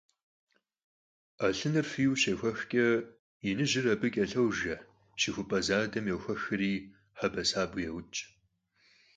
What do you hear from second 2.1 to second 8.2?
şêxuexç'e yinıjri abı ç'elhojje, şıxup'e zadem yoxuexri hebesabeu yêuç'.